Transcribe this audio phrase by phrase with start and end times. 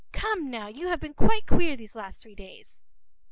[0.13, 2.85] Come, now, you have been quite queer these last three days.